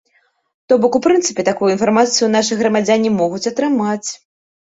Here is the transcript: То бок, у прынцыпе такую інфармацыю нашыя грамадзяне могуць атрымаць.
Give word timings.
То 0.71 0.77
бок, 0.83 0.95
у 0.99 1.01
прынцыпе 1.05 1.43
такую 1.49 1.69
інфармацыю 1.75 2.29
нашыя 2.37 2.57
грамадзяне 2.61 3.09
могуць 3.21 3.45
атрымаць. 3.51 4.09